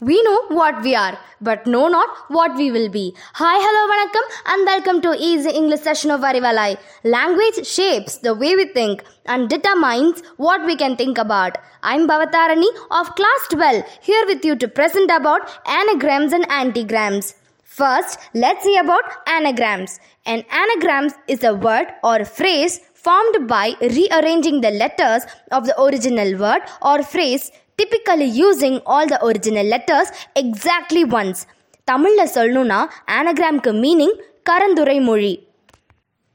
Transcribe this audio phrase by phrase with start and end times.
[0.00, 3.16] We know what we are, but know not what we will be.
[3.34, 6.76] Hi, hello, vanakkam, and welcome to Easy English session of Arivalai.
[7.02, 11.58] Language shapes the way we think and determines what we can think about.
[11.82, 17.34] I'm Bavatarani of class 12, here with you to present about anagrams and antigrams.
[17.64, 19.98] First, let's see about anagrams.
[20.26, 26.38] An anagram is a word or phrase formed by rearranging the letters of the original
[26.38, 30.08] word or phrase typically using all the original letters
[30.42, 31.40] exactly once.
[31.88, 32.78] தமிழில் சொல்லணும்னா
[33.16, 34.16] ஆனகிராம்க்கு meaning
[34.50, 35.34] கரந்துரை மொழி.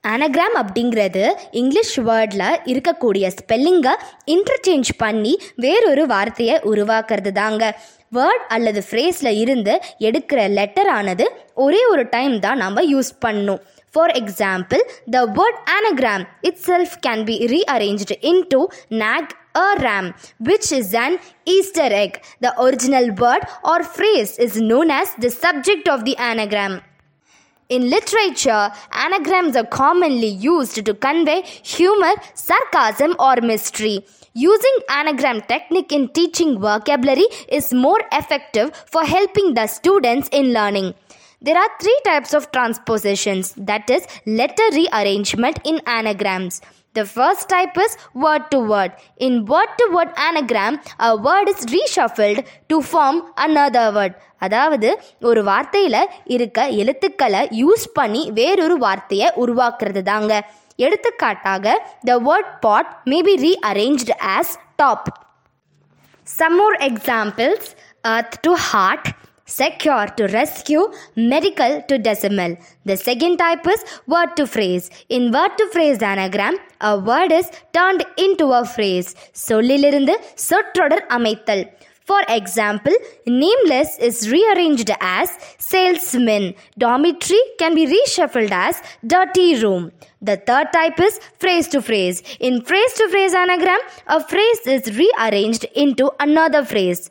[0.04, 3.94] ஆனகிராம் அப்படிங்கிறது English வேர்டில் இருக்கக்கூடிய ஸ்பெல்லிங்கை
[4.34, 7.64] interchange பண்ணி வேறொரு வார்த்தையை உருவாக்குறது தாங்க
[8.18, 9.76] வேர்ட் அல்லது ஃப்ரேஸில் இருந்து
[10.08, 11.28] எடுக்கிற லெட்டர் ஆனது
[11.66, 13.62] ஒரே ஒரு டைம் தான் நம்ம யூஸ் பண்ணணும்.
[13.94, 16.26] For example the word anagram
[16.66, 18.62] itself can be rearranged into
[19.04, 22.22] nag a ram, which is an Easter egg.
[22.42, 26.82] The original word or phrase is known as the subject of the anagram.
[27.70, 34.06] In literature, anagrams are commonly used to convey humor, sarcasm, or mystery.
[34.36, 40.94] Using anagram technique in teaching vocabulary is more effective for helping the students in learning.
[41.43, 44.03] There are three types of transpositions that is,
[44.41, 46.61] letter rearrangement in anagrams.
[46.95, 48.93] The first type is word to word.
[49.19, 54.15] In word to word anagram, a word is reshuffled to form another word.
[54.45, 54.89] அதாவது
[55.29, 56.01] ஒரு வார்த்தையில்
[56.33, 60.33] இருக்க எழுத்துக்களை use பண்ணி வேறொரு வார்த்தையை உருவாக்குறது தாங்க
[60.87, 61.67] எடுத்துக்காட்டாக
[62.09, 65.09] the word pot may B rearranged as top
[66.27, 67.63] Some more examples
[68.05, 69.05] earth to heart,
[69.53, 72.57] secure to rescue, medical to decimal.
[72.85, 74.91] The second type is word to phrase.
[75.09, 79.11] In word to phrase anagram, a word is turned into a phrase.
[79.49, 80.15] சொல்லிலிருந்து
[80.49, 81.65] சொற்றொடர் அமைத்தல்.
[82.11, 82.95] For example,
[83.27, 86.45] nameless is rearranged as salesman.
[86.83, 88.77] Dormitory can be reshuffled as
[89.07, 89.93] dirty room.
[90.29, 92.23] The third type is phrase to phrase.
[92.41, 97.11] In phrase to phrase anagram, a phrase is rearranged into another phrase.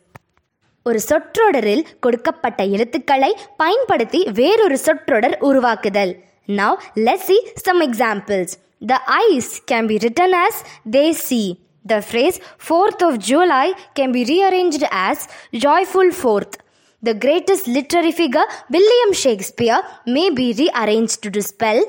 [0.85, 6.13] ஒரு சொற்றொடரில் கொடுக்கப்பட்ட எழுத்துக்களை பயன்படுத்தி வேறொரு சொற்றொடர் உருவாக்குதல்
[6.49, 10.59] now let see some examples the eyes can be written as
[10.95, 11.41] they see
[11.85, 13.65] the phrase fourth of July
[13.99, 15.25] can be rearranged as
[15.65, 16.57] joyful fourth
[17.03, 19.77] The greatest literary figure, William Shakespeare,
[20.07, 21.79] may be rearranged to spell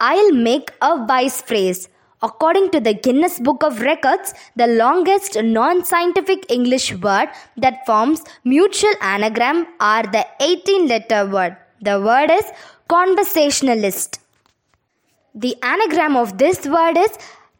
[0.00, 1.80] I'll make a wise phrase.
[2.22, 8.22] According to the Guinness Book of Records, the longest non scientific English word that forms
[8.44, 11.56] mutual anagram are the 18 letter word.
[11.80, 12.46] The word is
[12.88, 14.20] conversationalist.
[15.34, 17.12] The anagram of this word is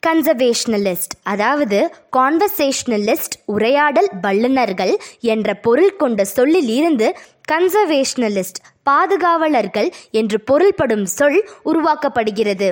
[0.02, 1.78] conservationalist அதாவது
[2.16, 4.92] conversationalist உரையாடல் வல்லுநர்கள்
[5.32, 7.08] என்ற பொருள் கொண்ட சொல்லில் இருந்து
[7.52, 12.68] கன்சர்வேஷனலிஸ்ட் பாதுகாவலர்கள் என்று பொருள்படும் சொல் உருவாக்கப்படுகிறது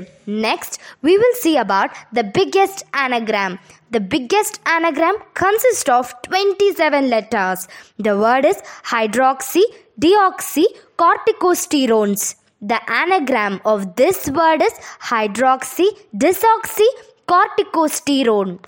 [0.47, 3.55] next we will see about the biggest anagram
[3.91, 7.69] The biggest anagram consists of 27 letters.
[7.99, 9.63] The word is hydroxy,
[10.01, 10.65] deoxy,
[10.99, 12.35] corticosterones.
[12.63, 14.73] The anagram of this word is
[15.03, 16.89] hydroxy, desoxy,
[17.29, 18.59] corticosterone.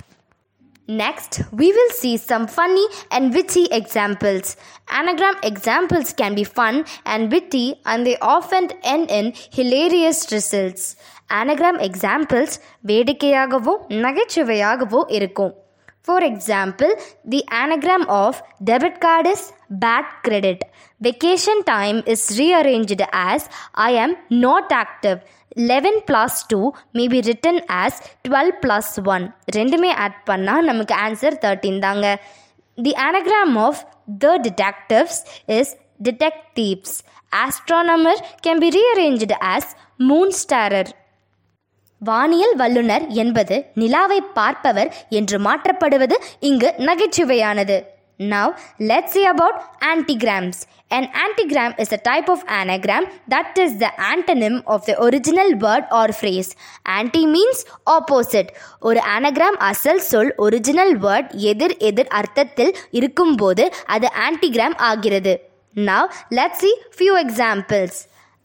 [0.91, 4.56] Next, we will see some funny and witty examples.
[4.91, 10.84] Anagram examples can be fun and witty and they often end in hilarious results.
[11.32, 12.52] Anagram examples
[12.86, 13.72] வேடிக்கையாகவோ
[14.04, 15.54] நகைச்சுவையாகவோ இருக்கும்
[16.06, 16.92] for example
[17.32, 18.38] the anagram of
[18.69, 19.47] debit card is
[19.84, 20.62] bad credit
[21.00, 23.47] vacation time is rearranged as
[23.88, 25.18] I am not active
[25.55, 29.25] Eleven plus two may be written as twelve plus one
[29.55, 32.21] ரெண்டுமே add பண்ணால் நமக்கு answer thirteen தாங்க.
[32.77, 33.81] The anagram of
[34.19, 35.21] the detectives
[35.57, 36.97] is detectives
[37.43, 39.71] astronomer can be rearranged as
[40.09, 40.91] moon starer
[42.01, 47.77] வானியல் வல்லுனர் என்பது நிலாவை பார்ப்பவர் என்று மாற்றப்படுவது இங்கு நகைச்சுவையானது.
[48.33, 48.53] Now
[48.91, 49.56] let's see about
[49.92, 50.59] antigrams
[50.91, 55.84] an antigram is a type of anagram that is the antonym of the original word
[55.98, 56.48] or phrase
[56.98, 57.59] anti means
[57.97, 58.50] opposite
[58.88, 63.66] ஒரு anagram அசல் சொல் original word எதிர் எதிர் அர்த்தத்தில் இருக்கும்போது
[63.97, 65.34] அது antigram ஆகிறது
[65.77, 67.94] now let's see few examples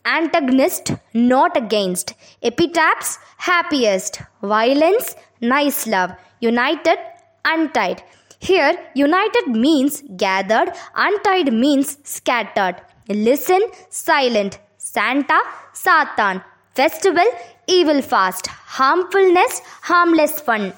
[0.06, 6.12] antagonist, not against, epitaphs, happiest, violence, nice love,
[6.42, 6.98] united,
[7.46, 8.02] untied.
[8.40, 12.78] Here, united means gathered, untied means scattered.
[13.08, 15.40] Listen, silent, Santa,
[15.74, 16.42] Satan,
[16.74, 17.28] festival,
[17.68, 18.48] evil fast,
[18.78, 20.74] harmfulness, harmless fun.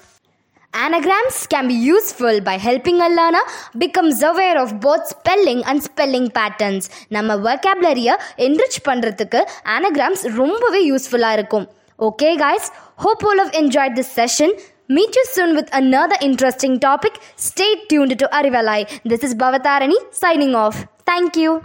[0.74, 3.42] Anagrams can be useful by helping a learner
[3.78, 6.84] becomes aware of both spelling and spelling patterns.
[7.16, 8.14] நம்ம vocabulary-ய
[8.46, 9.42] enrich பண்ணுறதுக்கு
[9.76, 11.66] anagrams ரொம்பவே யூஸ்ஃபுல்லாக இருக்கும்
[11.98, 12.64] Okay guys,
[12.96, 14.50] hope all have enjoyed this session.
[14.91, 17.19] Meet you soon with another interesting topic.
[17.35, 18.87] Stay tuned to Arivalai.
[19.03, 20.87] This is Bavatarani signing off.
[21.05, 21.61] Thank you.